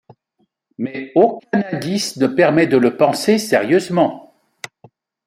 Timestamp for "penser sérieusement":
2.97-4.33